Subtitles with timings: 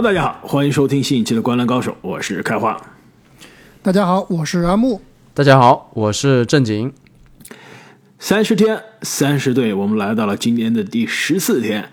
[0.00, 2.74] Hello，大家好，欢迎收听新一期的《观澜高手》，我是开花。
[3.82, 5.02] 大家好，我是阿木。
[5.34, 6.90] 大家好，我是正经。
[8.18, 11.90] 三十天，三十队，我们来到了今年的第十四天。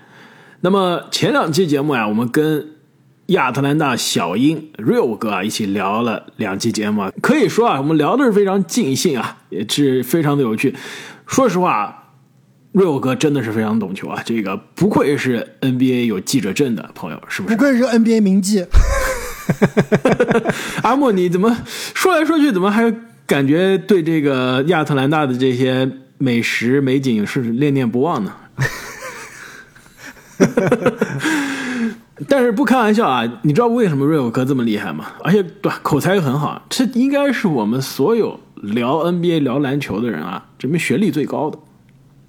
[0.60, 2.68] 那么前两期节目呀，我们跟
[3.26, 10.74] 亚特兰大小鹰 Real 哥啊一起聊了两期节目啊，可以说啊，我们聊的是非常尽兴啊，也是非常的有趣。
[11.26, 12.07] 说实话
[12.78, 17.56] ，Real 哥真的是非常懂球啊，这个不愧是 NBA 有记者证的朋友，是不是？
[17.56, 18.64] 不愧是 NBA 名记。
[20.84, 21.56] 阿莫，你怎么
[21.94, 22.94] 说来说去，怎么还
[23.26, 28.32] 感觉对这个亚特兰大的这些美食美景是念念不忘呢？
[32.28, 35.06] 但是不开玩笑啊，你知道为什么瑞欧哥这么厉害吗？
[35.24, 41.58] 而且对口才又很好，这应该是我们所有聊 NBA 聊篮球的人啊，这边学历最高的，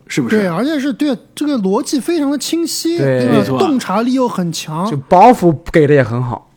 [0.10, 0.38] 是不是？
[0.38, 6.52] 对，而且是对这个逻辑非常的清晰，对吧没错洞察力又很强就，包袱给的也很好。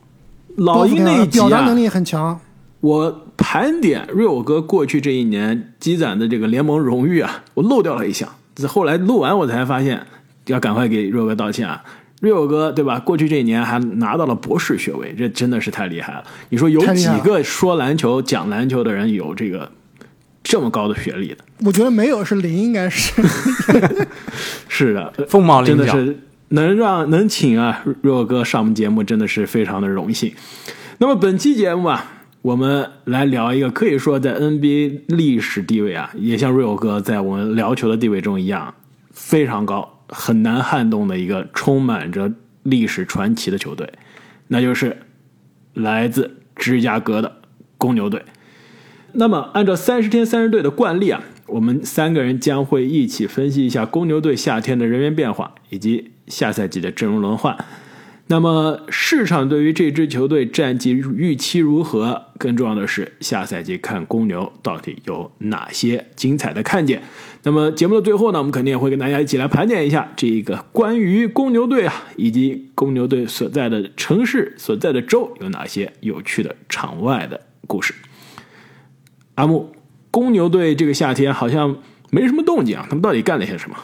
[0.56, 2.41] 老鹰那一集啊表达能，力也很强。
[2.80, 10.05] 我盘点瑞欧哥过去这一年积攒的这个联盟荣誉啊，我漏掉了一项，这后来录完我才发现，
[10.47, 11.84] 要赶快给瑞欧哥道歉啊。
[12.20, 13.00] 瑞欧哥对吧？
[13.00, 16.23] 过去这一年还拿到了博士学位，这真的是太厉害了。
[16.50, 19.69] 你说有几个说篮球、讲篮球的人有这个
[20.42, 21.38] 这么高的学历的？
[21.64, 23.22] 我觉得没有是零，应该是
[24.68, 26.18] 是的，呃凤毛麟角真的是
[26.48, 30.34] 能让能请啊若哥上我们节目，真的是非常的荣幸。
[30.98, 38.74] 那么本期节目啊，我们来聊一个可以说在 NBA 历史地位啊，也像瑞欧哥在我们聊球的地位中一样
[39.12, 42.30] 非常高，很难撼动的一个充满着
[42.64, 43.90] 历史传奇的球队，
[44.48, 44.98] 那就是
[45.74, 47.40] 来自芝加哥的
[47.78, 48.22] 公牛队。
[49.14, 57.56] 那么，按照三十天三十队的惯例啊，我们三个人将会一起分析一下公牛队夏天的人员变化以及下赛季的阵容轮换。
[58.28, 62.28] 那么，市场对于这支球队战绩预期如何？
[62.39, 67.02] 更重要的是，下赛季看公牛到底有哪些精彩的看点？
[67.42, 77.92] 那么，节目的最后呢，我们肯定也会跟大家一起来盘点一下这个关于公牛队啊，以及公牛队所在的城市、所在的州有哪些有趣的场外的故事。
[79.34, 79.70] 阿木，
[80.10, 81.74] 公牛队这个夏天好像
[82.10, 83.76] 没什么动静啊，他们到底干了些什么？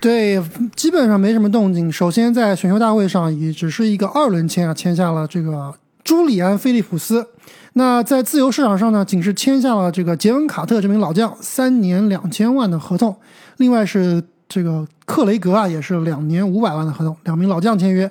[0.00, 0.42] 对，
[0.74, 1.92] 基本上没什么动静。
[1.92, 7.26] 首先在选秀大会上也只是一个二轮签啊，签下了这个朱里安·菲利普斯。
[7.74, 13.14] 那在自由市场上呢，仅是签下了这个杰文·卡特这名老将，三年两千万的合同。
[13.58, 18.10] 另外是这个克雷格啊，也是两年五百万的合同，两名老将签约。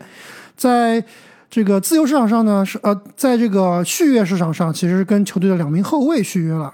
[0.56, 1.04] 在
[1.50, 6.72] 这个自由市场上呢，是呃，在这个续约市场上，其实跟球队的两名后卫续约了。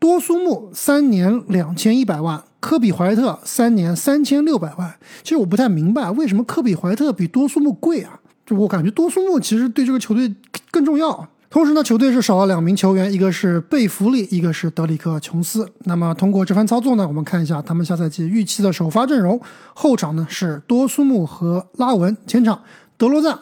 [0.00, 4.92] 多苏木三年两千一百万，科比怀特三年三千六百万。
[5.22, 8.18] 其实我不太明白为什么科比怀特比多苏木贵啊？
[8.44, 10.34] 就我感觉多苏木其实对这个球队
[10.72, 11.28] 更重要。
[11.48, 15.68] 同时呢，球队是少了两名球员，一个是贝弗利，一个是德里克琼斯。
[15.84, 19.40] 那么通过这番操作呢，我们看一下他们下赛季预期的首发阵容。
[19.74, 22.60] 后场呢是多苏木和拉文，前场
[22.96, 23.38] 德罗赞、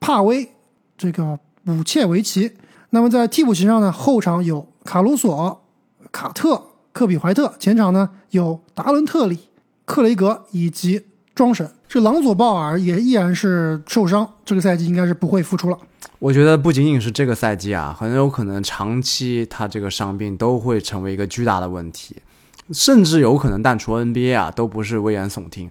[0.00, 0.48] 帕威、
[0.96, 2.52] 这个武切维奇。
[2.90, 5.62] 那么在替补席上呢，后场有卡鲁索、
[6.10, 9.38] 卡特、科比怀特，前场呢有达伦特里、
[9.84, 11.04] 克雷格以及
[11.34, 11.70] 庄神。
[11.86, 15.78] 这朗佐鲍尔也依然是受伤，这个赛季应该是不会复出了。
[16.18, 22.16] 我觉得不仅仅是这个赛季啊，很有可能长期他这个伤病都会成为一个巨大的问题，
[22.72, 25.70] 甚至有可能淡出 NBA 啊，都不是危言耸听。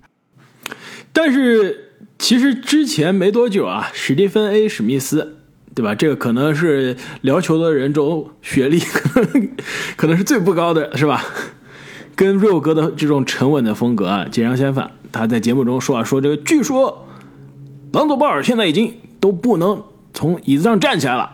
[1.11, 1.86] 但是
[2.19, 5.38] 其实之前没多久啊，史蒂芬 ·A· 史密斯，
[5.75, 5.94] 对吧？
[5.94, 9.50] 这个可能是聊球的人中学历 可能
[9.95, 11.23] 可能是最不高的，是吧？
[12.16, 14.91] 跟瑞欧哥的这种沉稳的风格啊截然相反。
[15.11, 17.07] 他在节目中说啊，说这个据说
[17.94, 19.83] 朗佐鲍尔现在已经都不能
[20.13, 21.33] 从椅子上站起来了。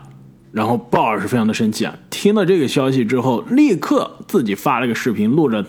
[0.52, 5.66] 然后鲍尔是非常的生气啊，听了这个消息之后，立刻自己发了个视频，录着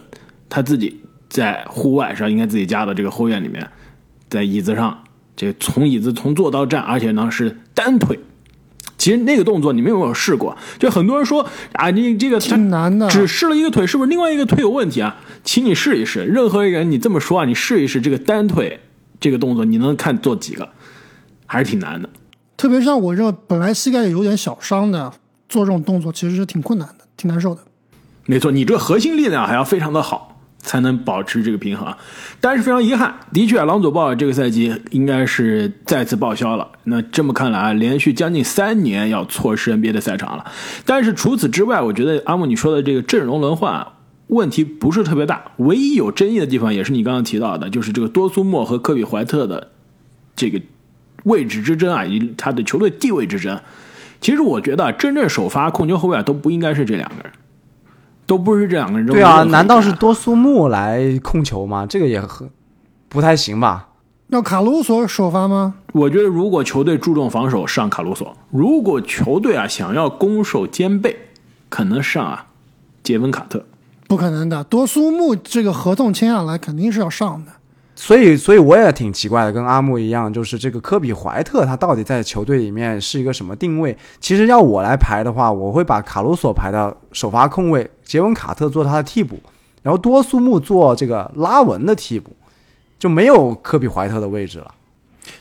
[0.51, 1.01] 他自己
[1.31, 3.67] 在户外上，应该自己家的这个后院里面，
[4.29, 5.04] 在椅子上，
[5.37, 8.19] 这个从椅子从坐到站，而且呢是单腿。
[8.97, 10.57] 其实那个动作你们有没有试过？
[10.79, 15.17] 就很多人说啊，你这个挺难的只试了一个腿，是不是另外一个腿有问题啊？
[15.43, 16.25] 请你试一试。
[16.25, 18.81] 任何一个人你这么说啊，你试一试这个单腿
[19.21, 20.69] 这个动作，你能看做几个？
[21.47, 22.09] 还是挺难的。
[22.57, 25.13] 特别像我这本来膝盖有点小伤的，
[25.49, 27.61] 做这种动作其实是挺困难的，挺难受的。
[28.25, 30.34] 没错，你这核心力量还要非常的好，
[30.65, 31.95] 才能保持这个平衡。
[32.41, 36.69] 但是非常遗憾，的确，朗佐鲍尔这个赛季应该是再次报销了。
[36.85, 40.45] 那这么看来啊，连续将近三年要错失 NBA 的赛场了。
[40.85, 43.93] 但是除此之外，我觉得阿木你说的这个阵容轮换啊
[44.29, 49.71] 问题不是特别大，唯一有争议的地方也是你刚刚提到的，就是这个多苏莫和科比怀特的
[50.35, 50.61] 这个
[51.25, 53.61] 位置之争啊，以及他的球队地位之争。
[54.21, 57.33] 其实我觉得真正首发控球后卫啊，都不应该是这两个人，
[58.27, 59.07] 都不是这两个人。
[59.07, 61.87] 对啊，难道是多苏木来控球吗？
[61.87, 62.49] 这个也很
[63.09, 63.89] 不太行吧？
[64.29, 65.75] 要卡鲁索首发吗？
[65.93, 71.17] 我觉得如果球队注重防守，上卡鲁索；如果球队啊想要攻守兼备，
[71.69, 72.47] 可能上啊
[73.03, 73.65] 杰文卡特。
[74.09, 77.53] 不可能的，多苏木这个合同签下来肯定是要上的。
[78.07, 83.97] 所以，所以我也挺奇怪的，跟阿木一样，就是这个科比怀特他到底在球队里面是一个什么定位？
[84.21, 89.41] 其实要我来排的话，我会把卡鲁索排到首发控卫，杰文卡特做他的替补，
[89.83, 92.37] 然后多苏木做这个拉文的替补，
[92.99, 94.75] 就没有科比怀特的位置了。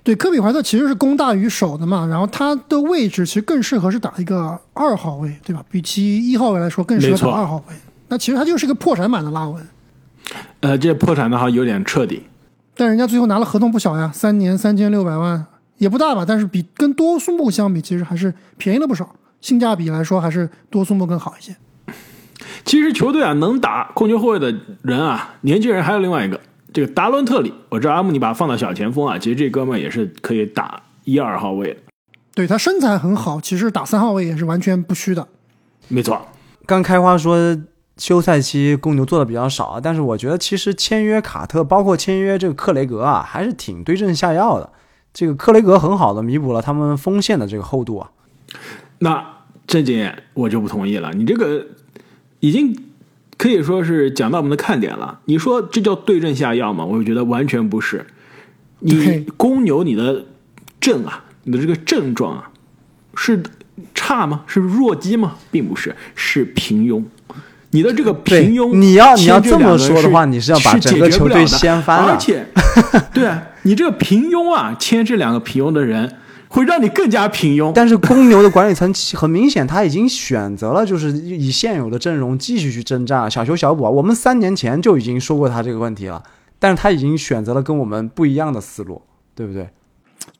[0.02, 5.62] 对，科比怀特其实是攻大于守的嘛，然后他的位置其实更适合是打一个二号位，对吧？
[5.70, 7.76] 比起一号位来说更适合打二号位。
[8.08, 9.68] 那其实他就是个破产版的拉文。
[10.62, 12.24] 呃，这破产的话有点彻底。
[12.76, 15.46] 但人家最后拿了合同不小呀，三年三千六百万
[15.78, 16.26] 也不大吧？
[16.28, 21.56] 但是比跟多苏木相比，其实还是便宜了不少，性价比来说还是多苏木更好一些。
[22.66, 26.40] 其实球队啊，能打控球后卫的人啊，年轻人还有另外一个，
[26.74, 27.54] 这个达伦特里。
[27.70, 31.80] 我知道阿姆尼把他放到小前锋啊，其实这哥们也是可以打一二号位的。
[32.34, 35.28] 对他身材很好，其实打三号位也是完全不虚的。
[35.90, 36.20] 没错，
[36.66, 37.56] 刚开花说。
[37.98, 44.70] 休赛期公牛做的比较少啊，但是我觉得其实签约卡特，包括签约这个克雷格啊，还是挺对症下药的。
[45.14, 48.10] 这个克雷格很好的弥补了他们锋线的这个厚度啊。
[49.00, 49.24] 那
[49.68, 51.68] 这点我就不同意了，你这个
[52.40, 52.76] 已经
[53.38, 55.20] 可以说是讲到我们的看点了。
[55.26, 56.84] 你说这叫对症下药吗？
[56.84, 58.08] 我觉得完全不是。
[58.80, 60.26] 你公牛你的
[60.82, 62.50] 症啊，你的这个症状啊，
[63.16, 63.44] 是
[63.94, 64.44] 差吗？
[64.48, 65.36] 是弱鸡吗？
[65.52, 67.04] 并不是，是平庸。
[67.74, 72.14] 你的这个平庸，你要你要这么说的话，你是要把整个球队掀翻了。
[72.14, 72.46] 而且，
[73.14, 76.18] 对啊你这个平庸啊，签这两个平庸的人，
[76.50, 77.72] 会让你更加平庸。
[77.74, 83.90] 但是公牛的管理层很明显，他已经选择了就是以现有的阵容继续去征战，小修小补啊。
[83.90, 86.22] 我们三年前就已经说过他这个问题了，
[86.60, 89.02] 但是他已经选择了跟我们不一样的思路，
[89.34, 89.68] 对不对？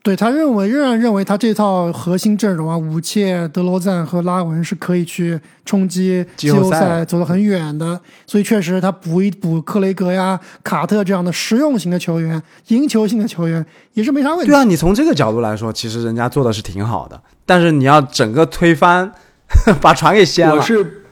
[0.04, 13.64] 对他认为仍然认为他这套核心阵容啊，武切、德罗赞和拉文是可以去冲击季后赛走得很远的，所以确实他补一补克雷格呀、卡特这样的实用型的球员、赢球性的球员
[13.94, 14.46] 也是没啥问题。
[14.48, 19.10] 对啊，你从这个角度来说，其实人家做的是挺好的，但是你要整个推翻，
[19.80, 20.56] 把船给掀了。
[20.56, 21.06] 我是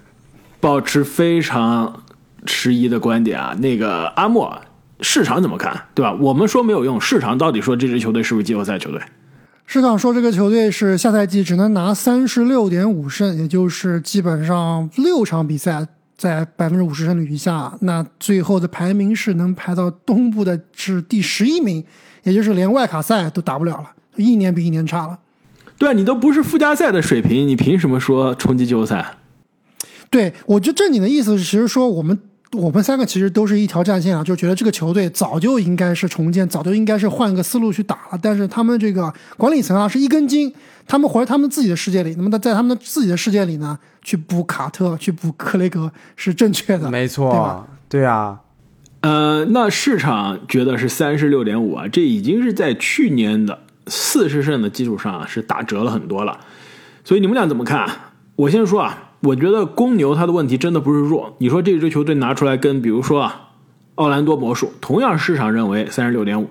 [0.61, 2.03] 保持非常
[2.45, 4.55] 迟疑的观点啊，那个阿莫。
[5.03, 6.17] 市场怎么看，对吧？
[6.21, 9.01] 我们说没有用，市场到底说这支球队是不是季后赛球队？
[9.67, 17.73] 市场说这个球队是下赛季只能拿三十六点五胜，也就是基本上六场比赛在百分之五十胜率以下。
[17.81, 21.83] 那最后的排名是能排到东部的是第十一名，
[22.23, 25.19] 也就是连外卡赛都打不了了，一年比一年差了。
[25.79, 29.17] 对啊，你都不是附加赛的水平，你凭什么说冲击季后赛？
[30.11, 32.19] 对，我觉得正经的意思是，其实说我们。
[32.53, 38.19] 我们三个其实都是一条战线啊，就觉得这个球队早就应该是重建，早就应该是换个思路去打了。
[38.21, 40.53] 但是他们这个管理层啊，是一根筋，
[40.87, 42.15] 他们活在他们自己的世界里。
[42.17, 47.67] 那么在他们的自己的世界里呢，去补卡特，去补克雷格是正确的，没错，对吧？
[47.89, 48.41] 对啊，
[49.01, 56.41] 呃，那市场觉得是三十六点五啊，这已经是在去年的四十胜的基础上是打折了很多了。
[57.03, 57.89] 所以你们俩怎么看？
[58.37, 59.09] 我先说啊。
[59.23, 61.35] 我觉得公牛他的问题真的不是弱。
[61.39, 63.51] 你说这支球队拿出来跟，比如说啊，
[63.95, 66.49] 奥兰多魔术，同样市场认为三十六点五，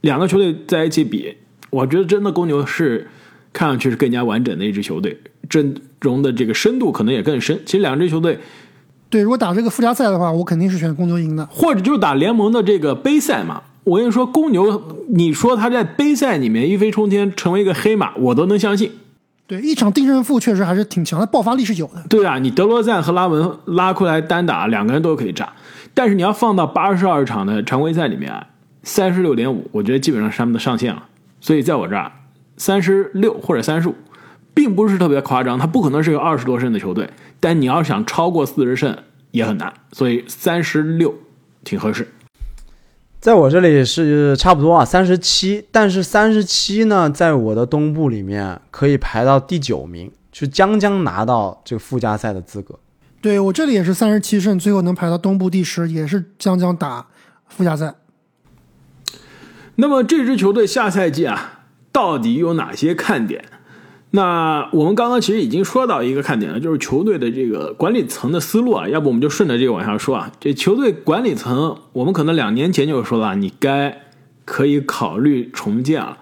[0.00, 1.36] 两个球队在一起比，
[1.70, 3.06] 我觉得真的公牛是
[3.52, 7.60] 看上去是更加完整的一支球队，阵容的这个深度可能也更深。
[7.64, 8.40] 其实两支球队，
[9.08, 13.62] 对，如果打这个附加赛的话，我肯定是选公牛赢的，或者就是打联盟的这个杯赛嘛。
[13.84, 18.90] 我跟你说，公牛，你说他在杯赛里面一飞冲天成为一个黑马，我都能相信。
[19.48, 22.04] 对，一场定胜负确实还是挺强的，爆发力是有的。
[22.10, 25.50] 对啊，你德罗赞和拉文拉库来单打，两个人都可以炸。
[25.94, 28.30] 但是你要放到八十二场的常规赛里面，
[28.82, 31.02] 三十六点五，我觉得基本上是他们的上限了。
[31.40, 32.12] 所以在我这儿，
[32.58, 33.94] 三十六或者三十五，
[34.52, 35.58] 并不是特别夸张。
[35.58, 37.08] 他不可能是个二十多胜的球队，
[37.40, 38.94] 但你要想超过四十胜
[39.30, 39.72] 也很难。
[39.92, 41.14] 所以三十六
[41.64, 42.06] 挺合适。
[43.20, 52.78] 在我这里是差不多啊，三十七，但是三十七呢，在我的东部里面可以排到第九名，就将将拿到这个附加赛的资格。
[53.20, 57.08] 对我这里也是三十七胜，最后能排到东部第十，也是将将打
[57.48, 57.96] 附加赛。
[59.74, 63.44] 那么这支球队下赛季啊，到底有哪些看点？
[64.10, 68.88] 那我们刚刚其实已经说到一个看点了，就是球队的这个管理层的思路啊。
[68.88, 70.32] 要不我们就顺着这个往下说啊。
[70.40, 74.02] 这球队管理层，我们可能两年前就说了，你该
[74.44, 76.18] 可以考虑重建了。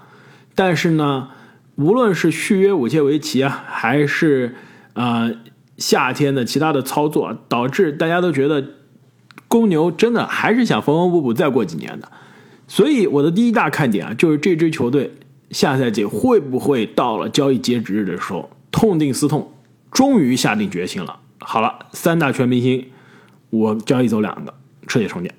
[0.54, 1.28] 但是呢，
[1.76, 4.56] 无论是续约武切维奇啊，还是、
[4.94, 5.32] 呃
[5.78, 8.64] 夏天的其他的操作，导致大家都觉得
[9.46, 12.10] 公牛真的还是想缝缝补补再过几年的。
[12.66, 15.12] 所以我的第一大看点啊，就是这支球队
[15.50, 19.52] 下赛季会不会到了交易截止日的时候痛定思痛，
[19.90, 21.18] 终于下定决心了。
[21.38, 22.84] 好了，三大全明星，
[23.50, 24.52] 我交易走两个，
[24.86, 25.32] 彻底重建。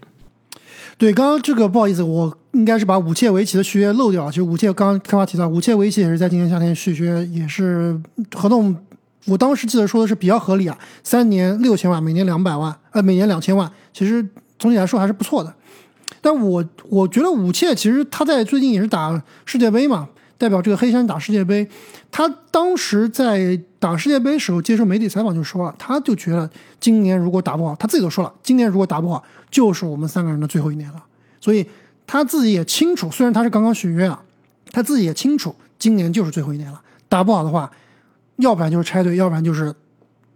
[0.97, 4.31] 对，刚刚这个不好意思，我应该是把武切维奇的续约漏掉了。
[4.31, 7.99] 其实武切刚刚开发提到，武切维奇也是在今年夏天续约，也是
[8.33, 8.75] 合同，
[9.25, 15.53] 我当时记得说的是比较合理啊，三年六千万，每年两百万，呃，每年两千万，其实总体来说还是不错的。
[16.21, 20.07] 但我我觉得武切其实他在最近也是打世界杯嘛，
[20.37, 21.67] 代表这个黑山打世界杯。
[22.11, 31.03] 他当时在打世界杯时候接受媒体采访就说了，他就觉得今年如果打不好，他自己都说了，今年如果打不好，就是我们三个人的最后一年了。
[31.39, 31.65] 所以
[32.05, 34.21] 他自己也清楚，虽然他是刚刚续约啊，
[34.71, 37.69] 他自己也清楚今年就是最后一年了，打不好的话，
[38.37, 39.73] 要不然就是拆队，要不然就是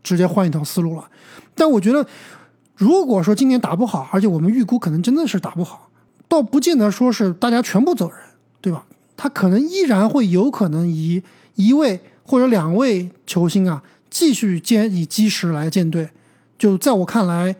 [0.03, 1.07] 直接换一条思路了。
[1.55, 2.05] 但我觉得，
[2.81, 5.88] 如果说今年打不好，而且我们预估可能真的是打不好，
[6.27, 8.17] 倒不见得说是大家全部走人，
[8.59, 8.83] 对吧？
[9.15, 11.21] 他可能依然会有可能以
[11.53, 16.09] 一位或者两位球星啊继续建以基石来建队。
[16.57, 17.55] 就在我看来，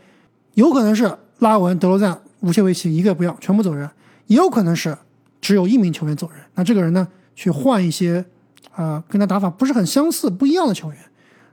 [0.56, 3.88] 有可能是拉文、德罗赞、武切维奇一个不要，全部走人；
[4.25, 4.98] 也有可能是
[5.40, 6.40] 只有一名球员走人。
[6.56, 8.25] 那这个人呢，去换一些
[8.72, 10.98] 啊、呃跟他打法不是很相似、不一样的球员。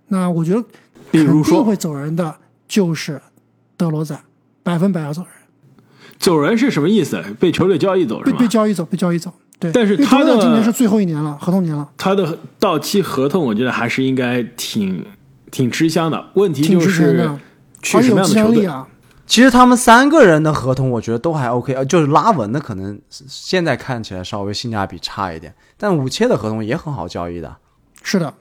[0.06, 0.64] 那我觉得
[1.10, 2.34] 比如说会走人的
[2.66, 3.20] 就是
[3.78, 4.20] 德罗赞，
[4.62, 5.30] 百分百要走人，
[6.18, 7.22] 走人是什么意思？
[7.40, 8.48] 被球队交易走是吗被被？
[8.48, 9.32] 交易走，被交易走。
[9.58, 15.04] 对，但是他的德罗赞今年是最后一年了，合同年了，他的到期合同，我觉得还是应该挺
[15.50, 16.30] 挺吃香的。
[16.34, 17.30] 问题就是
[17.80, 18.66] 去什么样的球队？
[18.66, 18.86] 啊。
[19.26, 27.56] 其实他们三个人的合同，我觉得都还 OK，呃，就是拉文的可能现在看起来稍微性价比差一点，但五切的合同也很好交易的。
[28.02, 28.32] 是的，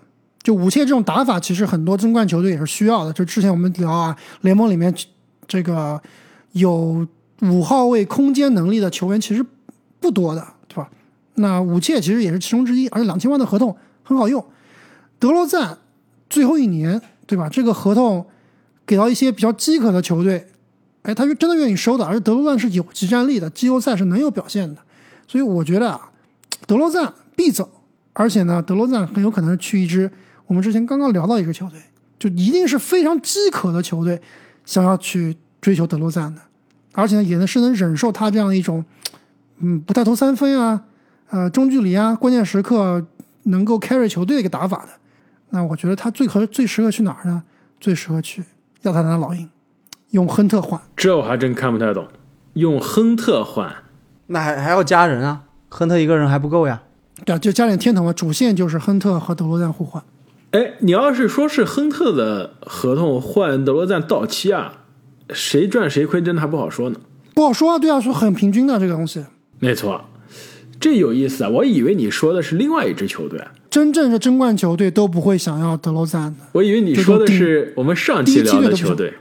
[0.41, 3.11] 就五切这种打法，其实很多争冠球队也是需要的。
[3.11, 4.93] 就之前我们聊啊，联盟里面
[5.47, 6.01] 这个
[6.51, 7.07] 有
[7.41, 9.45] 五号位空间能力的球员其实
[9.99, 10.89] 不多的，对吧？
[11.35, 14.43] 那武切其实也是其中之一，而且两千万的合同很好用。
[15.19, 15.77] 德罗赞
[16.29, 17.47] 最后一年，对吧？
[17.49, 18.25] 这个合同
[18.85, 20.47] 给到一些比较饥渴的球队，
[21.03, 22.05] 哎，他是真的愿意收的。
[22.05, 24.81] 而且德罗赞是有即战力的，季后赛是能有表现的。
[25.27, 26.11] 所以我觉得啊，
[26.65, 27.69] 德罗赞必走。
[28.13, 30.09] 而且呢，德罗赞很有可能去一支
[30.47, 31.79] 我们之前刚刚聊到一个球队，
[32.17, 34.19] 就一定是非常饥渴的球队，
[34.67, 36.41] 想要去追求德罗赞的，
[36.91, 38.83] 而且呢，也能是能忍受他这样一种，
[39.59, 40.83] 嗯，不太投三分啊，
[41.29, 43.03] 呃，中距离啊，关键时刻
[43.43, 44.89] 能够 carry 球队的一个打法的。
[45.51, 47.41] 那我觉得他最合最适合去哪儿呢？
[47.79, 48.43] 最适合去
[48.81, 49.49] 亚特兰大老鹰，
[50.09, 50.79] 用亨特换。
[50.97, 52.05] 这我还真看不太懂。
[52.53, 53.73] 用亨特换，
[54.25, 56.83] 那还还要加人啊，亨特一个人还不够呀。
[57.23, 60.03] 对啊，就加点天头嘛，主线就是亨特和德罗赞互换。
[60.57, 64.73] 哎，你要是说是亨特的合同换德罗赞到期啊，
[65.29, 66.99] 谁赚谁亏，真的还不好说呢。
[67.35, 69.23] 不好说啊，对啊，说很平均的这个东西。
[69.59, 70.03] 没错，
[70.79, 71.49] 这有意思啊！
[71.49, 76.45] 我以为你说的是另外一支球队，真正的争冠球队都不会想要德罗赞的。
[76.53, 79.13] 我以为你说的是我们上期聊的球队。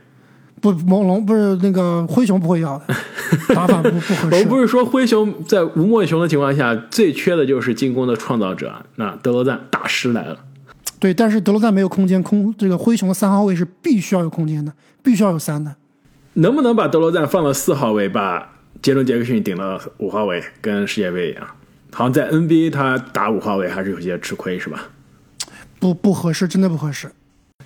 [0.63, 2.95] 不，猛龙不是那个灰熊不会要的，
[3.55, 4.37] 打法不不合适。
[4.37, 10.39] 我不是说灰熊在无莫雄的情况下最缺的就是进攻的创造者，那德罗赞大师来了。
[11.07, 14.73] 对，但是德罗赞没有空间，空这个灰熊的三号位是必须要有空间的，
[15.05, 15.77] 必须要有三的。
[16.33, 21.47] 能不能把德罗赞放到四号位，把杰伦杰克逊顶到五号位，跟世界杯一样？
[21.93, 24.89] 好像在 NBA 他打五号位还是有些吃亏，是吧？
[25.79, 27.13] 不不合适，真的不合适。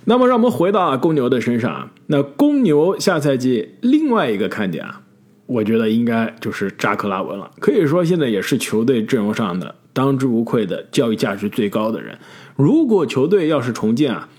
[0.05, 5.01] 那么让我们回到公牛的身上啊，那公牛下赛季另外一个看点啊，
[5.47, 7.49] 我觉得应该就是扎克拉文了。
[7.59, 12.19] 可以说现在也是球队阵容上的当之无愧的教育价值最高的人。
[12.61, 14.29] 如果球队要是重建啊，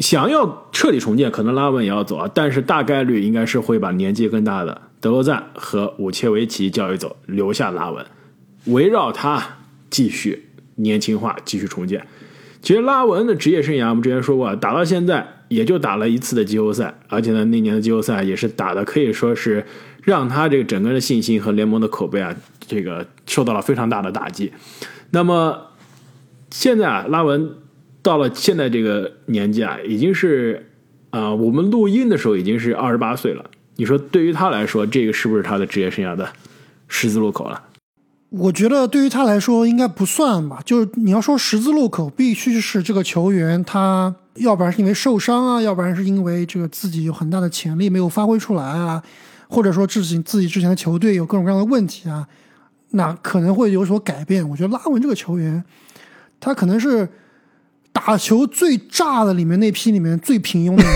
[0.00, 8.04] 想要彻底重建，可能拉文也要走啊，但是大概率应该是会把年纪更大的德罗赞和武切维奇交易走，留下拉文，
[8.64, 9.58] 围绕他
[9.88, 12.04] 继续年轻化，继续重建。
[12.60, 19.64] 其实拉文的职业生涯，我们之前说过，打到现在也就打了一次的季后赛，而且呢，那年的季后赛也是打的可以说是
[20.02, 22.34] 让他这个整个人的信心和联盟的口碑啊，
[22.66, 24.52] 这个受到了非常大的打击。
[25.12, 25.69] 那么
[26.50, 27.50] 现在啊，拉文
[28.02, 30.66] 到了现在这个年纪啊，已经是
[31.10, 33.44] 啊、我们录音的时候已经是二十八岁了。
[33.76, 36.28] 你说对于他来说，这个是不是他的职业生涯的
[36.86, 37.62] 十字路口了？
[38.28, 49.02] 我觉得对于他来说应该不算吧，就是你要说十字路口，必须是这个球员他要不然是因为受伤啊，要不然是因为这个自己有很大的潜力没有发挥出来啊，
[49.48, 52.28] 或者说自己自己之前的球队有各种各样的问题啊，
[52.90, 54.48] 那可能会有所改变。
[54.48, 55.64] 我觉得拉文这个球员，
[56.40, 57.08] 他可能是
[57.92, 60.92] 打球最炸的里面那批里面最平庸的一个。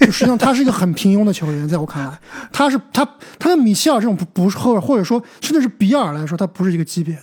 [0.06, 2.20] 就实际上他是一个很平庸的球员，在我看来，
[2.52, 3.02] 他是他
[3.38, 7.22] 他跟米切尔这种不不是或者或者说甚至是比尔来说，他不是一个级别的，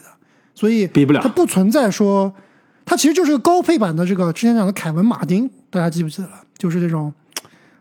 [0.55, 2.33] 所以比不了他不存在说
[2.83, 6.33] 他其实就是个高配版的这个之前讲的凯文马丁，大家记不记得了？
[6.57, 7.13] 就是这种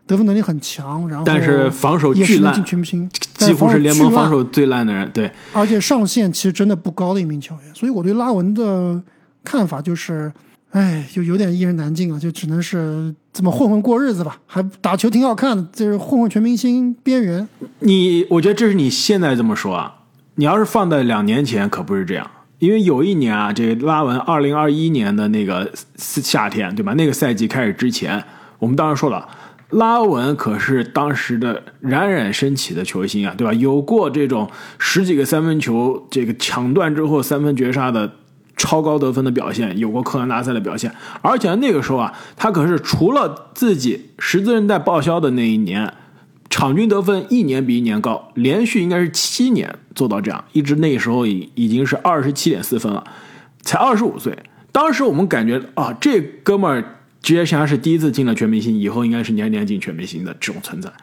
[0.05, 5.09] 得分能力很强，然后但是防守巨烂进，全明星，几乎是联盟防守最烂的人。
[5.11, 9.01] 对，而且上限其实真的不高的一名球员，所以我对拉文的
[9.43, 10.31] 看法就是，
[10.71, 14.39] 哎，就有点一言难尽了，就只能是这么混混过日子吧。
[14.45, 17.47] 还打球挺好看的，就是混混全明星边缘。
[17.79, 19.95] 你，我觉得这是你现在这么说啊，
[20.35, 26.93] 你要是放在两年前可不是这样，因为有一年啊，这个拉文二零二一年的那个夏天，对吧？
[26.93, 28.23] 那个赛季开始之前，
[28.59, 29.27] 我们当时说了，
[29.71, 33.53] 拉文可是当时的冉冉升起的球星啊，对吧？
[33.53, 38.11] 有过这种十几个三分球，这个抢断之后三分绝杀的
[38.55, 45.93] 超高得分的表现，有过克兰大赛的表现，而且那个时候啊，他可是除了自己十字韧带报销的那一年。
[46.49, 53.03] 场均得分一年比一年高，连续应该是七年做到这样，一直那时候已已经是二十七点四分了，
[53.63, 54.37] 才二十五岁。
[54.71, 60.93] 当时我们感觉啊，这哥们儿职业生涯是第一次进了全明星，以后应该是年年进全明星的这种存在。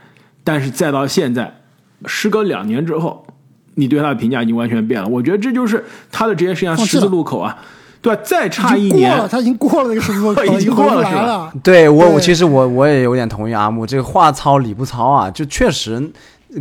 [0.45, 1.62] 但是再到现在，
[2.07, 3.26] 时隔两年之后，
[3.75, 5.09] 你对他的评价已经完全变了。
[5.09, 7.57] 我觉得这就是他的职业生涯十字路口啊，
[8.03, 8.21] 对吧？
[8.25, 11.53] 再差一已经过了，年，他已经过了那个十字路口， 已经过了。
[11.62, 16.11] 对我，我其实我我也有点同意阿木，这个话糙理不糙啊，就确实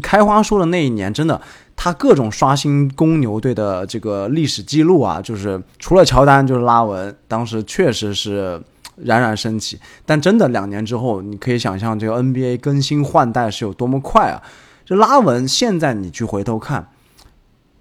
[0.01, 1.39] 开花说的那一年，真的
[1.75, 8.62] 他各种刷新公牛队的这个历史记录啊，就是除了乔丹就是拉文，当时确实是
[8.98, 9.80] 冉冉升起。
[10.06, 14.41] 但真的两年之后，你可以想象这个 NBA 更新换代是有多么快啊！
[14.86, 16.88] 这拉文现在你去回头看。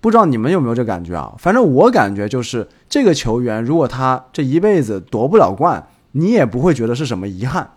[0.00, 1.32] 不知道你们有没有这感觉啊？
[1.38, 7.70] 反正我感觉就是这个球员，如果他这一辈子夺不了冠，你也不会觉得是什么遗憾。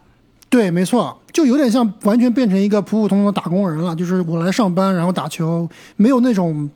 [0.50, 3.96] 对，没错，就有点像完全变成一个普普通通的打工人了。
[3.96, 6.70] 就是我来上班，然后打球，没有那种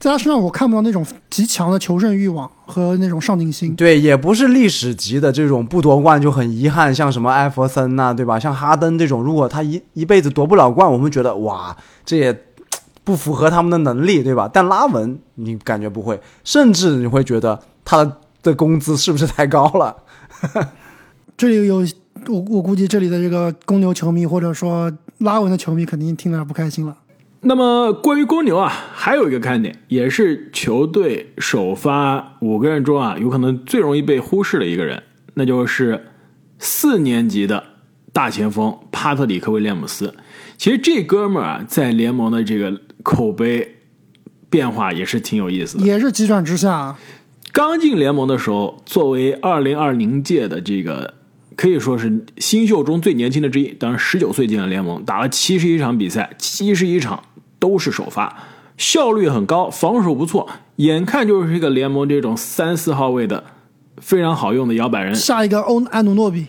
[0.00, 3.76] 在他身上我看不到那种极强的求胜欲望和那种上进心。
[3.76, 8.40] 对，也不是历史级的这种不夺冠就很遗憾，像什么艾弗森呐、对吧？
[8.40, 12.36] 像哈登这种，如果他一一辈子夺不了冠，我们觉得哇，这也
[13.04, 14.48] 不符合他们的能力，对吧？
[14.52, 19.96] 但拉文你感觉不会，甚至你会觉得他的的工资是不是太高了？
[21.36, 21.78] 这里有
[22.28, 26.96] 我我估计这里的这个公牛球迷或者说拉文的球迷肯定听了不开心了。
[27.40, 35.02] 那么关于公牛啊，还有一个看点，也是球队首发五个人中啊，有可能最容易被忽视的一个人，
[35.34, 36.06] 那就是
[36.60, 37.64] 四年级的
[38.12, 40.14] 大前锋帕特里克威廉姆斯。
[40.56, 43.76] 其实这哥们儿啊，在联盟的这个口碑
[44.48, 45.84] 变化也是挺有意思的。
[45.84, 46.96] 也是急转直下，
[47.52, 51.14] 刚进联盟的时候，作为二零二零届的这个
[51.56, 57.22] 可以说是新秀中最年轻的之一，当然十九岁进了联盟，打了七十一场比赛，七十一场
[57.58, 58.44] 都是首发，
[58.76, 63.44] 效率很高，防守不错，眼看就是一个联盟这种三四号位的
[63.98, 65.14] 非常好用的摇摆人。
[65.14, 66.46] 下一个欧安努诺比，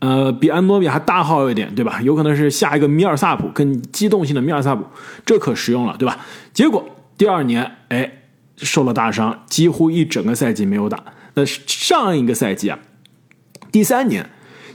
[0.00, 1.98] 呃，比安诺比还大号一点，对吧？
[2.02, 4.84] 有可能是下一个米尔萨普，更机动性的米尔萨普，
[5.24, 6.18] 这可实用了，对吧？
[6.52, 6.84] 结果
[7.16, 8.12] 第二年，哎，
[8.56, 11.02] 受了大伤，几乎一整个赛季没有打。
[11.34, 12.78] 那上一个赛季啊，
[13.72, 14.28] 第三年，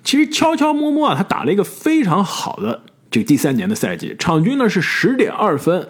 [0.03, 5.87] 其实悄悄摸摸啊，他打了一个非常好的这个第三年的赛季，场均呢是十点二分，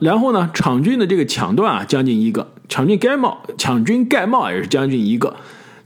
[0.00, 5.36] 然后呢，场均的这个抢断啊将近一个，场均盖帽，场均盖帽也是将近一个。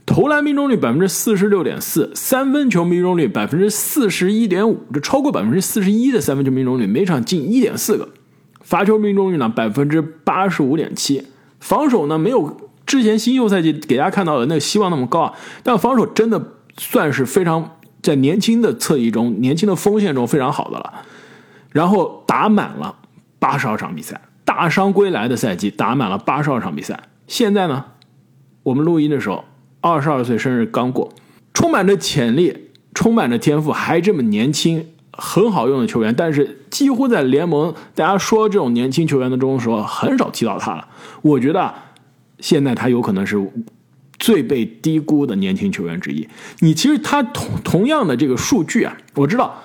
[0.05, 8.09] 投篮命中率百分之四十六点四，三分球命中率百分之四十一点五，这超过百分之四十一的三分球命中率，每场进一点四个。
[8.61, 11.27] 罚球命中率呢百分之八十五点七，
[11.59, 15.33] 防守呢没有之前新秀赛季给大家看到的那个希望那么高啊，
[15.63, 16.41] 但防守真的
[16.77, 20.93] 算是非常在年轻的侧翼中、年轻的锋线中非常好的了。
[21.71, 22.95] 然后打满了
[23.39, 26.99] 八十二场比赛，大伤归来的赛季打满了八十二场比赛。
[27.27, 27.85] 现在呢，
[28.63, 29.45] 我们录音的时候，
[29.81, 31.11] 二十二岁生日刚过，
[31.53, 32.55] 充满着潜力，
[32.93, 36.13] 充满着天赋，还这么年轻，很好用的球员。
[36.15, 40.87] 但是几乎在联盟大家说这种年轻球员的中的时候，很少提到他了。
[41.23, 41.73] 我觉得
[42.39, 43.37] 现在他有可能是
[44.19, 46.27] 最被低估的年轻球员之一。
[46.59, 49.59] 你其实他同同样的这个数据啊，我知道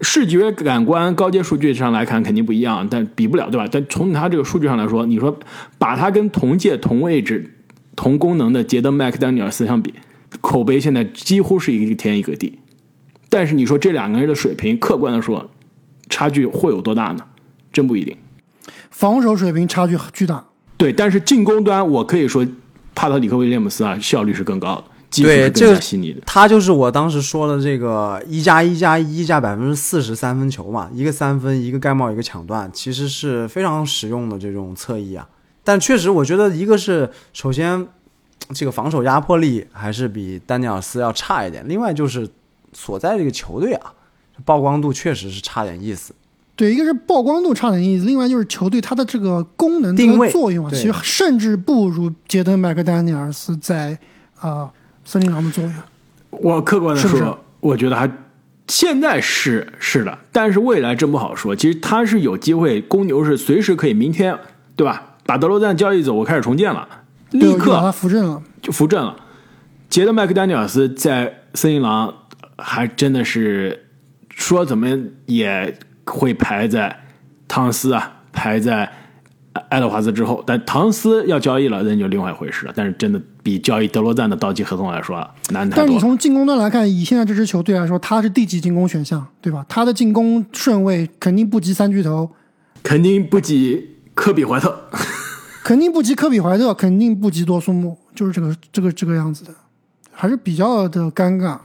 [0.00, 3.68] 视觉感官高阶数据上来看肯定不一样，但比不了，对吧？
[3.70, 5.38] 但从他这个数据上来说，你说
[5.78, 7.54] 把他跟同届同位置
[8.00, 9.92] 同功能的杰登麦克丹尼尔斯相比，
[10.40, 12.58] 口碑现在几乎是一个天一个地。
[13.28, 15.50] 但是你说这两个人的水平，客观的说，
[16.08, 17.22] 差距会有多大呢？
[17.70, 18.16] 真不一定。
[18.88, 20.42] 防守水平差距巨大。
[20.78, 22.46] 对，但是进攻端我可以说，
[22.94, 26.22] 帕特里克威廉姆斯啊，效率是更高的，技术是更对这个加细腻的。
[26.24, 35.28] 他就是我当时说的这个一加一加一加百分之四十三分球嘛，一个三分，一个盖帽，一个抢断，其实是非常实用的这种侧翼啊。
[35.62, 37.86] 但确实，我觉得一个是首先
[38.54, 42.28] 这个防守压迫力还是比丹尼尔斯要差一点，另外就是
[42.72, 43.92] 所在这个球队啊，
[44.44, 46.14] 曝光度确实是差点意思。
[46.56, 53.98] 对，一个是曝光度差点意思，另外就是球队它的这个功能定位作用啊，其实甚至不如杰登麦克丹尼尔斯在
[54.38, 54.70] 啊、呃
[55.04, 55.72] 森林狼的作用。
[56.30, 58.10] 我客观的说，是是我觉得还
[58.68, 61.56] 现在是是的，但是未来真不好说。
[61.56, 64.38] 其实他是有机会，公牛是随时可以明天，
[64.76, 65.09] 对吧？
[65.30, 66.88] 把德罗赞交易走，我开始重建了，
[67.30, 68.42] 立刻把他刻扶正了。
[68.60, 69.14] 就扶正了。
[69.88, 72.12] 杰德麦克丹尼尔斯在森林狼
[72.58, 73.86] 还真的是
[74.28, 74.88] 说怎么
[75.26, 77.04] 也会排在
[77.46, 78.90] 汤斯啊，排在
[79.68, 80.42] 爱德华兹之后。
[80.44, 82.72] 但唐斯要交易了，那就另外一回事了。
[82.74, 86.00] 但是真的比交易德罗赞的到期合同来说难太但是你。
[86.00, 89.64] 从进攻端来看，以现在这支球队来说，他是第几进攻选项，对吧？
[89.68, 92.28] 他的进攻顺位肯定不及三巨头，
[92.82, 94.76] 肯定不及科比怀特。
[95.70, 99.54] 肯定不及科比怀特，肯定不及多苏木，就是这个这个这个样子的，
[100.10, 101.56] 还是比较的尴尬。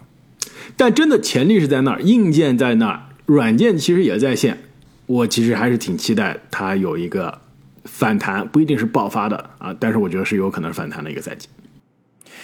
[0.78, 4.60] 但真的潜力是在那儿，硬件在那儿，软件其实也在线。
[5.08, 7.36] 我其实还是挺期待他有一个
[7.86, 11.48] 反弹，不一定是爆发的啊，但是我觉得是有可能反弹的一个赛季。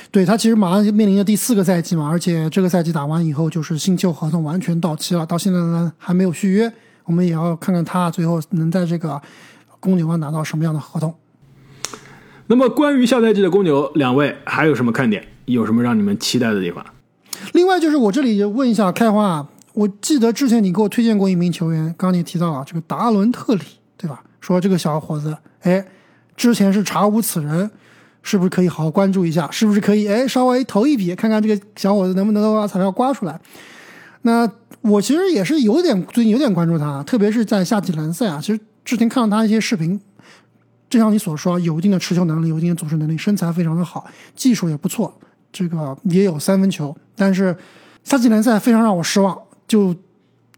[0.09, 9.21] 对他其实马上就面临着第四个赛季嘛，而且这个赛季打完以后就是新秀合同完全到期了，到现在呢还没有续约，我们也要看看他最后能在这个
[9.79, 11.13] 公牛拿到什么样的合同。
[12.47, 15.25] 那么关于下赛季的公牛，两位还有什么看点？
[15.45, 16.85] 有什么让你们期待的地方？
[17.53, 23.61] 另外就是我这里问一下开花啊，我记得之前你给我推荐过一名球员，刚刚你提到了这个达伦特里，
[23.97, 24.21] 对吧？
[24.39, 25.85] 说这个小伙子，哎，
[26.35, 27.69] 之前是查无此人，
[28.21, 29.49] 是不是可以好好关注一下？
[29.51, 33.39] 是不是可以哎稍微投一笔，看看这个小伙子能不能够把彩票刮出来？
[34.21, 34.49] 那
[34.81, 38.39] 我其实也是有点最近有点关注他，特别是在夏季联赛啊。
[38.41, 39.99] 其实之前看到他一些视频，
[40.91, 45.17] 正像你所说，有一定的持球能力，有一定的组织能力，身材非常的好，技术也不错，
[45.53, 46.93] 这个也有三分球。
[47.15, 47.55] 但是
[48.03, 49.95] 夏季联赛非常让我失望，就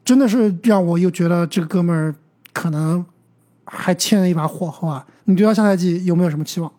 [0.04, 2.16] 真的是让我又觉得这个哥们儿
[2.52, 3.06] 可能
[3.66, 5.06] 还欠了一把火候啊。
[5.26, 6.72] 你对他下赛季有没有什么期望？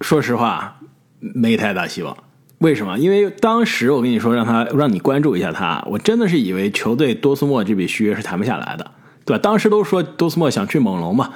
[0.00, 0.80] 说实话，
[1.20, 2.16] 没太大希望。
[2.58, 2.98] 为什么？
[2.98, 8.90] 因为当时我跟你说让他让你关注一下他，我真的是以为球队多斯莫这笔续约是谈不下来的，
[9.26, 9.40] 对吧？
[9.42, 11.30] 当时都说多斯莫想去猛龙嘛，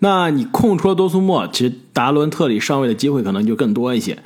[0.00, 4.18] 那你空出了多苏莫，其实达伦特里上位的机会可能就更多一些。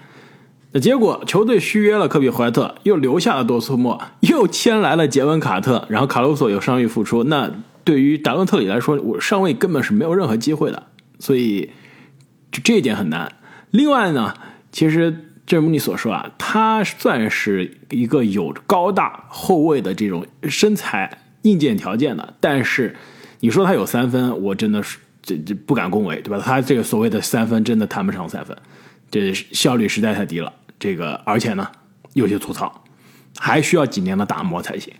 [0.73, 7.51] 那结果球队续约了科比怀特，又留下了多苏莫，又签来了杰文卡特，然后卡鲁索有伤愈复出，那
[7.85, 10.85] 对于达伦特里来说，我上位根本是没有任何机会的，
[11.19, 11.71] 所以
[12.51, 13.33] 就这一点很难。
[13.71, 14.35] 另外呢，
[14.73, 22.97] 其实正如你所说啊，他算是一个有高大后卫的这种身材硬件条件的，但是
[23.41, 26.41] 你说他有三分，我真的是这这不敢恭维，对吧？
[26.45, 28.57] 他这个所谓的三分真的谈不上三分，
[29.11, 30.53] 这效率实在太低了。
[30.79, 31.67] 这个而且呢
[32.13, 32.85] 有些粗糙，
[33.39, 34.93] 还需要几年的打磨才行。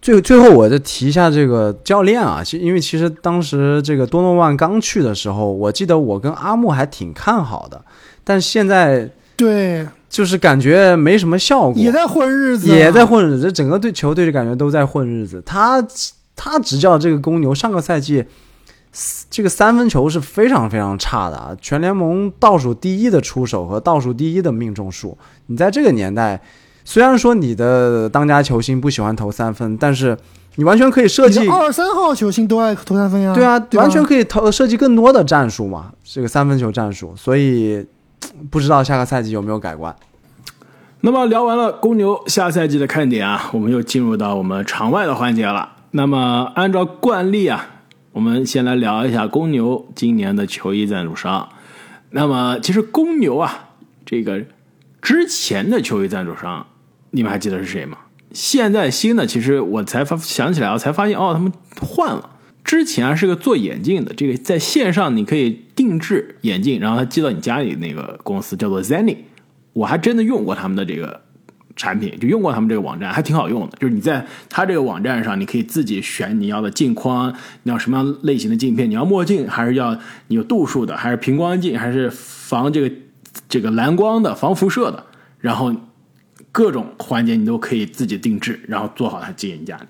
[0.00, 7.84] 最最后，我再提一下这个教练啊，其因为其实当时这个多诺万刚去的时候，我记得我跟阿木还挺看好的，
[8.24, 15.40] 但现在对，就是感觉没什么效果，也在混日子啊，也在混日子，这整个队球队就感觉都在混日子。
[15.46, 15.80] 他
[16.34, 18.24] 他执教这个公牛，上个赛季
[19.30, 25.16] 这个三分球是非常非常差的啊，全联盟倒数第一的出手和倒数第一的命中数。
[25.46, 26.40] 你在这个年代，
[26.84, 30.16] 虽然说你的当家球星不喜欢投三分，但是
[30.56, 37.14] 你完全可以设计二三号球星都爱投三分呀，对啊，对完全可以投设计更多的战术嘛，这个三分球战术。
[37.16, 37.86] 所以
[38.50, 39.94] 不知道下个赛季有没有改观。
[41.00, 45.70] 那么聊完了公牛下赛季的看点啊，我们又进入到我们场外的环节了。
[45.92, 47.71] 那么按照惯例啊，
[48.12, 51.48] 我们先来聊一下公牛今年的球衣赞助商。
[52.10, 53.70] 那么其实公牛啊，
[54.04, 54.44] 这个
[55.00, 56.66] 之前的球衣赞助商，
[57.10, 57.96] 你们还记得是谁吗？
[58.32, 62.30] 现在新的，其实我才发想起来，我才发现哦，他们换了。
[62.62, 69.16] 之前是个做眼镜的，这个在线上你可以定制眼镜，然后他寄到你家里那个公司叫做 Zenny，
[69.72, 71.22] 我还真的用过他们的这个
[71.74, 73.76] 产品，就用过他们这个网站，还挺好用的。
[73.78, 77.32] 就是你在它这个网站上，你可以自己选你要的镜框，
[77.62, 79.96] 你要什么样类型的镜片，你要墨镜还是要
[80.28, 82.94] 你有度数的，还是平光镜，还是防这个
[83.48, 85.04] 这个蓝光的、防辐射的，
[85.38, 85.74] 然后
[86.50, 89.86] 各种环节你都可以自己定制，然后做好它寄给你家里，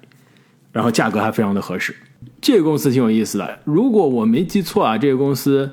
[0.70, 1.94] 然后价格还非常的合适。
[2.40, 5.72] 这个公司挺有意思的，如果我没记错啊，这个公司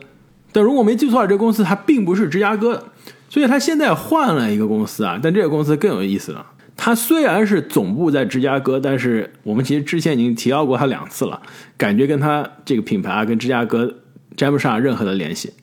[0.52, 2.84] 但如果没记错，这个公司它并不是芝加哥的，
[3.30, 5.20] 所以他现在换了一个公司啊。
[5.22, 11.42] 但这个公司更有意思了，他虽然是总部在芝加哥，但是我们其实之前已经提到过他两次了，
[11.78, 13.94] 感觉跟他这个品牌啊跟芝加哥
[14.36, 15.54] 沾不上任何的联系，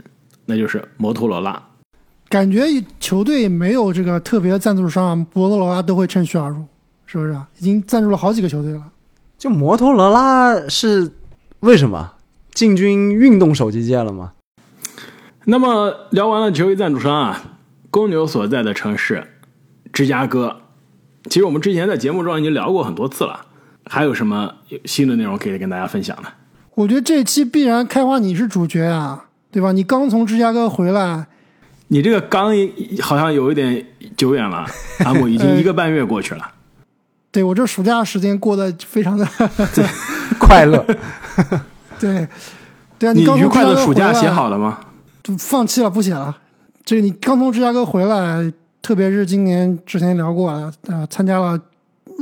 [0.46, 1.62] 那就是摩托罗拉。
[2.28, 2.62] 感觉
[2.98, 6.64] 球队没有这个特别的赞助商，摩托罗拉都会趁虚而入，
[7.06, 7.36] 是不是？
[7.58, 8.82] 已经赞助了好几个球队了。
[9.38, 11.10] 就摩托罗拉是
[11.60, 12.14] 为什么
[12.52, 14.32] 进军运动手机界了吗？
[15.44, 17.55] 那么聊完了球衣赞助商啊，
[17.96, 19.26] 公牛所在的城市
[19.90, 20.60] 芝加哥，
[21.30, 23.46] 其实我们之前在节目中已经聊过很多次了。
[23.86, 24.52] 还有什么
[24.84, 26.28] 新的内容可以跟大家分享呢？
[26.74, 29.72] 我觉得这期必然开花你是主角啊，对吧？
[29.72, 31.26] 你刚从芝加哥回来，
[31.88, 32.52] 你这个刚
[33.00, 34.66] 好像有一点久远了，
[34.98, 36.46] 阿姆 已经一个半月过去了。
[37.32, 39.26] 对我这暑假时间过得非常的
[40.38, 40.84] 快乐。
[41.98, 42.28] 对，
[42.98, 44.80] 对啊，你刚从愉快的暑假写好了吗？
[45.22, 46.36] 就放弃了，不写了。
[46.86, 51.60] 这个你刚从芝加哥回来，特别是今年之前聊过啊，呃，参加了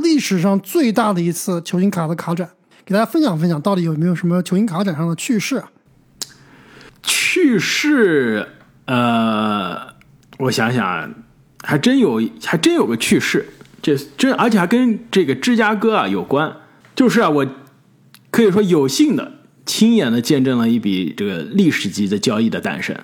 [0.03, 2.49] 历史上最大的一次球星卡的卡展，
[2.83, 5.69] 给大家分享分享，到底有没有什么球星卡展上的趣事啊？
[7.03, 8.47] 去世，
[8.85, 9.77] 呃，
[10.39, 11.07] 我想想啊，
[11.61, 13.47] 还真有，还真有个趣事，
[13.83, 16.51] 这真而且还跟这个芝加哥啊有关。
[16.95, 17.45] 就是啊，我
[18.31, 19.31] 可以说有幸的
[19.63, 22.97] 亲眼的见证了一笔这个历史级的交易的诞生，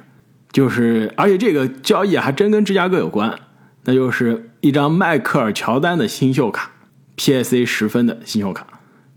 [0.51, 3.39] 就是而且这个交易还真跟芝加哥有关，
[3.85, 6.71] 那就是一张迈克尔乔丹的新秀卡
[7.17, 8.67] ，PSA 十分的新秀卡，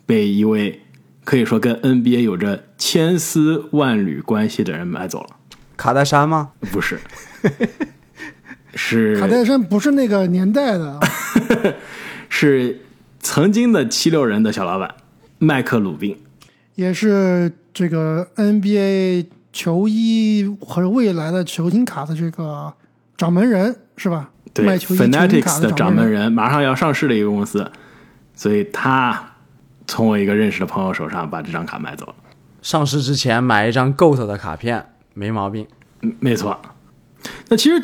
[0.07, 0.83] 被一位
[1.25, 5.31] 可以说跟 NBA 有着千丝万缕关系的人买走了。
[5.77, 6.53] 卡戴珊吗？
[6.71, 6.99] 不是，
[8.75, 11.01] 是 卡戴珊不是那个年代的，
[12.31, 12.81] 是
[13.19, 14.95] 曾经的七六人的小老板
[15.39, 16.17] 麦克鲁宾。
[16.77, 22.75] 也是这个 NBA 球衣和未来的球星卡的这个
[23.17, 24.29] 掌门人是吧？
[24.53, 26.23] 对卖球衣球星卡，Fanatics 的掌门人。
[26.23, 27.71] 人马上要上市的一个公司，
[28.35, 29.31] 所以他
[29.87, 32.15] 从我一个认识的朋友手上把这张卡买走了。
[32.63, 35.65] 上市之前买一张 GOAT 的卡片没毛病。
[36.03, 36.61] 嗯，没错。
[37.49, 37.81] 那其实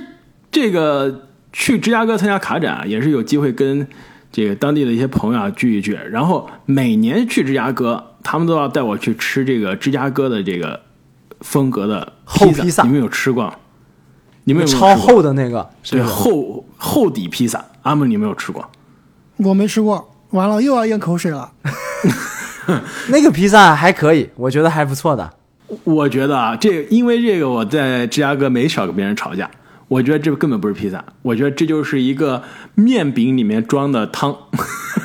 [0.51, 3.87] 这个去芝加哥参加卡展啊，也是有机会跟
[4.33, 5.95] 这个当地的一些朋友啊聚一聚。
[6.11, 10.81] 然后每年去芝加哥，他们都要带我去吃这个芝加哥的这个
[11.41, 13.53] 风格的厚披萨你们有吃过？
[14.45, 18.69] 你们有没有超厚的那个，对厚厚底披萨，阿木你有没有吃过？
[19.37, 21.53] 我没吃过，完了又要咽口水了。
[23.09, 25.31] 那个披萨还可以，我觉得还不错的。
[25.85, 29.49] 我觉得啊，这因为这个我在芝加哥没少跟别人吵架。
[29.91, 32.45] 我觉得这根本不是披萨，我觉得这就是一个
[32.77, 34.37] 面饼里面装的汤，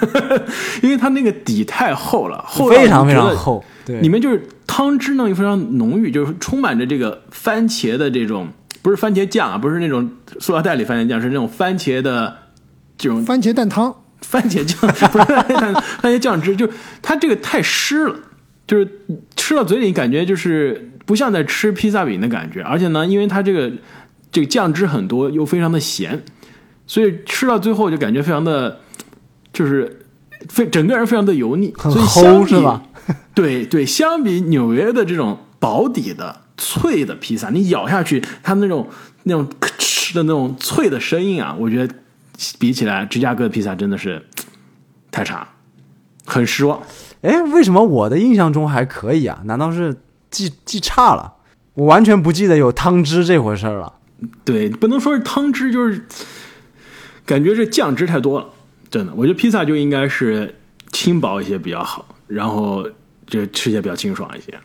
[0.84, 4.00] 因为它那个底太厚了，厚到非常非常厚，对。
[4.02, 8.50] 里面就是汤汁呢又非常浓郁，就是充满着这个番茄的这种，
[8.84, 10.08] 不是番茄酱啊，不是那种
[10.40, 12.38] 塑料袋里番茄酱，是那种番茄的
[12.96, 14.80] 这种番茄蛋汤，番茄酱
[15.12, 16.70] 不是番番茄酱汁，就
[17.02, 18.16] 它这个太湿了，
[18.68, 18.88] 就是
[19.36, 23.72] 吃到嘴里感觉就是不像在吃披萨饼的感觉，而且呢，因为它这个
[24.36, 26.22] 这个酱汁很多又非常的咸，
[26.86, 28.82] 所以吃到最后就感觉非常的，
[29.54, 30.06] 就是
[30.50, 32.84] 非整个人非常的油腻，很齁是吧？
[33.34, 38.90] 对对，相比纽约的这种薄底的脆的披萨，你咬下去，它那种
[39.24, 41.96] 那种咔哧的那种脆的声音啊，我觉得
[42.60, 44.22] 比起来芝加哥的披萨真的是
[45.12, 45.48] 太差，
[46.26, 46.82] 很失望。
[47.22, 49.40] 哎，为什么我的印象中还可以啊？
[49.46, 49.96] 难道是
[50.30, 51.36] 记记差了？
[51.76, 53.94] 我完全不记得有汤汁这回事儿了。
[54.44, 56.06] 对，不能说是汤汁，就是
[57.26, 58.48] 感觉这酱汁太多了。
[58.90, 60.56] 真的，我觉得披萨就应该是
[60.92, 62.88] 轻薄一些比较好，然后
[63.28, 64.58] 这吃起来比较清爽一些。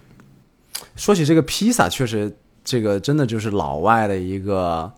[0.94, 2.32] 说起这个披萨，确实
[2.62, 4.92] 这个真的就是老外的一个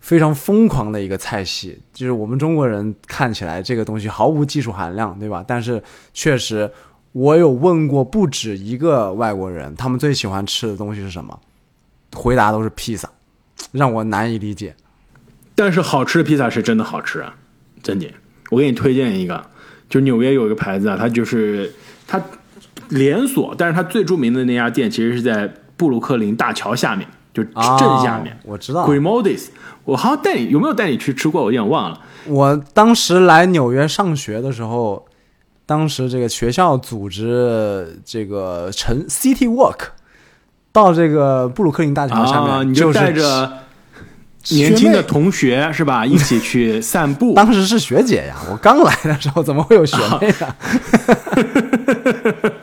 [0.00, 5.44] 非常疯狂的一个菜系，就是我们中国人看起来这个东西毫无技术含量，对吧？
[5.46, 5.80] 但是
[6.12, 6.68] 确实，
[7.12, 11.38] 我有问过不止一个外国人，他们最喜欢吃的东西是什么，
[12.14, 13.08] 回答都是披萨，
[13.70, 14.74] 让我难以理解。
[15.54, 17.34] 但是好吃的披萨是真的好吃啊，
[17.82, 18.10] 真的。
[18.50, 19.44] 我给你推荐一个，
[19.88, 21.72] 就纽约有一个牌子啊，它就是
[22.06, 22.20] 它
[22.88, 27.54] 连锁，但是它最著名的那家店其实是在布鲁克林大桥下面，就镇
[28.02, 28.34] 下面。
[28.34, 29.48] 啊我知道，Grimaldis，
[29.84, 31.42] 我好像带你有没有带你去吃过？
[31.42, 32.00] 我有点忘了。
[32.26, 35.06] 我当时来纽约上学的时候，
[35.64, 39.78] 当时这个学校组织这个城 City Walk，
[40.72, 43.50] 到这个布鲁克林大桥下面，啊，你就带着
[44.50, 47.34] 年轻的同学是吧， 一起去散步。
[47.34, 50.56] 当时是学姐呀，我刚来的时候怎么会有学妹啊？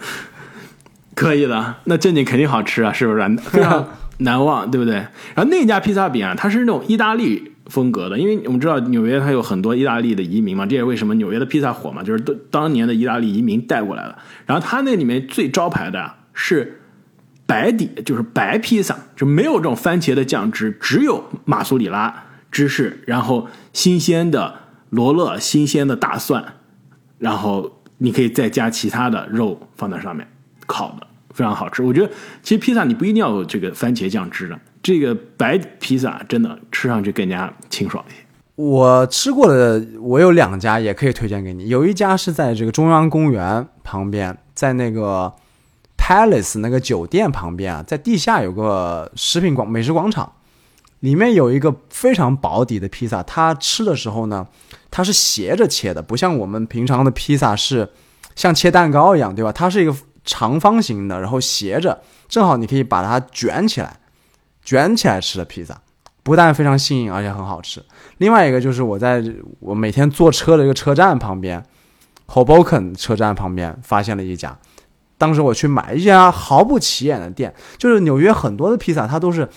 [1.15, 3.37] 可以的，那正经肯定好吃啊，是不是？
[3.43, 3.87] 非常
[4.19, 4.95] 难忘，对不对？
[4.95, 14.17] 然后那家披萨饼啊，它是那种意大利风格的，因为我们知道纽约它有很多意大利的移民嘛，这也为什么纽约的披萨火嘛，就是当当年的意大利移民带过来的。
[14.45, 16.78] 然后它那里面最招牌的是
[17.49, 24.53] 白底，就是白披萨，就没有这种番茄的酱汁，只有马苏里拉芝士，然后新鲜的
[24.91, 26.45] 罗勒、新鲜的大蒜，
[27.17, 30.27] 然后你可以再加其他的肉放在上面
[30.67, 31.07] 烤的。
[31.33, 32.11] 非常好吃，我觉得
[32.43, 38.17] 其实披萨你不一定要有这个番茄酱汁的，这个白披萨真的吃上去更加清爽一些。
[38.55, 41.69] 我吃过的，我有两家也可以推荐给你。
[41.69, 45.33] 有一家是在这个中央公园旁边，在那个
[45.99, 50.31] Palace 那个酒店旁边啊，在地下有个食品广美食广场，
[51.01, 53.21] 里面有一个非常薄底的披萨。
[53.21, 54.47] 它吃的时候呢，
[54.89, 57.89] 它是斜着切的，不像我们平常的披萨是
[58.35, 59.51] 像切蛋糕一样，对吧？
[59.51, 59.95] 它是一个。
[60.25, 63.99] 长方形的，然后斜着，正好你可以把它卷起来，
[64.63, 65.81] 卷起来吃的披萨，
[66.21, 67.83] 不但非常新颖，而且很好吃。
[68.17, 69.23] 另外一个就是我在
[69.59, 71.65] 我每天坐车的一个车站旁边
[72.27, 74.55] ，Hoboken 车站旁边发现了一家，
[75.19, 79.47] 当时我去买一家毫不起眼的店，就是纽约很多的披萨，它都是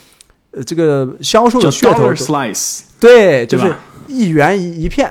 [0.51, 3.75] 呃这个销售的噱头，slice，对，就是
[4.09, 5.11] 一元一一片，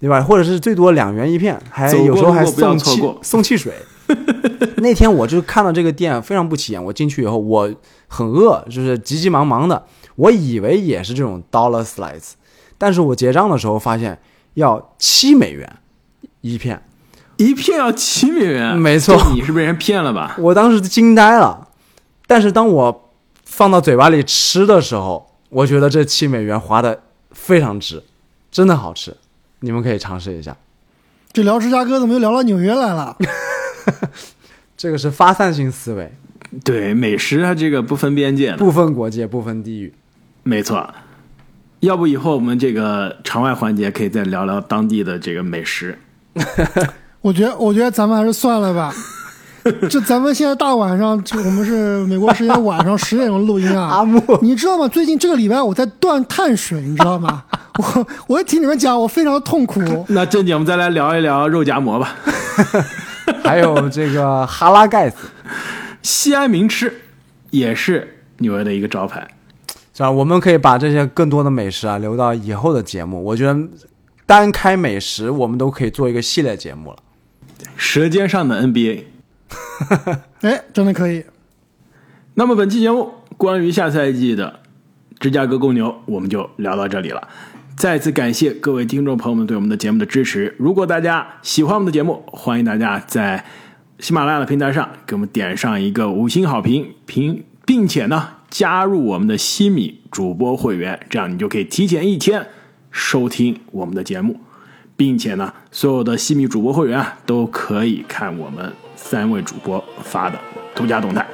[0.00, 0.22] 对吧？
[0.22, 3.74] 或者是最多两元一片，还有时候还送汽送汽水。
[4.82, 7.70] 那天我就看到这个店非常不起眼，我进去以后我
[8.08, 9.84] 很饿，就是急急忙忙的，
[10.16, 12.30] 我以为也是这种 dollar slice，
[12.78, 14.18] 但是我结账的时候发现
[14.54, 15.70] 要七美元
[16.40, 16.82] 一片，
[17.40, 20.36] 一片要七美元，没错，你是被人骗了吧？
[20.38, 21.68] 我当时惊呆了，
[22.26, 23.10] 但是当我
[23.46, 27.00] 放到嘴巴里吃的时候，我觉得这七美元花的
[27.30, 28.02] 非常值，
[28.50, 29.16] 真的好吃，
[29.60, 30.54] 你们可以尝试一下。
[31.32, 33.16] 这聊芝加哥怎么又聊到纽约来了？
[34.76, 36.12] 这个是发散性思维，
[36.62, 39.94] 对美食它这个不分边界，不分国界，不分地域，
[40.42, 40.92] 没错。
[41.80, 45.98] 要不以后我们这个场外环节可以再聊聊当地的这个美食。
[47.20, 48.94] 我觉得，我觉得咱们还是算了吧。
[49.90, 53.96] 这咱们现在大晚上，就我们是美国时间晚上 十点钟录音啊。
[53.96, 54.88] 阿木，你知道吗？
[54.88, 57.44] 最近这个礼拜我在断碳水，你知道吗？
[57.76, 60.06] 我我一听你们讲，我非常的痛苦。
[60.08, 62.16] 那正经，我们再来聊一聊肉夹馍吧。
[63.44, 65.18] 还有这个哈拉盖子，
[66.02, 67.02] 西安名吃
[67.50, 69.28] 也是纽约的一个招牌，
[69.92, 70.10] 是吧？
[70.10, 73.22] 我们可以把这些更多的美食啊留到以后的节目。
[73.22, 73.54] 我觉得
[74.24, 76.96] 单开美食，我们都可以做一个系列节目了。
[77.76, 79.04] 舌尖上的 NBA，
[80.42, 81.24] 哎，真的可以。
[82.34, 84.60] 那么本期节目关于下赛季的
[85.18, 87.28] 芝加哥公牛，我们就聊到这里了。
[87.76, 90.54] 再次感谢各位听众朋友们对我们的节目的支持。
[90.58, 93.44] 如果大家喜欢我们的节目，欢迎大家在
[93.98, 102.46] 喜马拉雅的平台上给我们点上一个五星好评，评，并且呢加入我们的西米主播会员，这样你就可以提前一天
[102.90, 104.38] 收听我们的节目，
[105.00, 110.38] 并且呢所有的西米主播会员啊都可以看我们三位主播发的
[110.74, 111.26] 独家动态。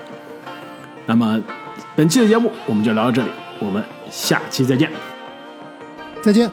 [1.04, 1.42] 那么
[1.96, 4.88] 本期的节目我们就聊到这里，我们下期再见。
[6.22, 6.48] 再见，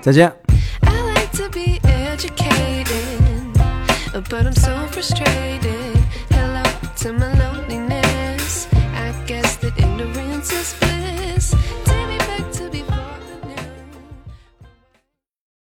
[0.00, 0.32] 再见。
[4.30, 5.98] But I'm so frustrated.
[6.30, 6.62] Hello
[7.02, 8.68] to my loneliness.
[8.94, 10.85] I guess that ignorance is.